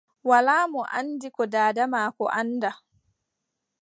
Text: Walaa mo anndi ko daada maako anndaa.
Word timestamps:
Walaa 0.29 0.65
mo 0.73 0.81
anndi 0.99 1.27
ko 1.35 1.43
daada 1.53 1.83
maako 1.93 2.25
anndaa. 2.39 2.77